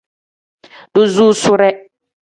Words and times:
Duzusuure. 0.93 1.69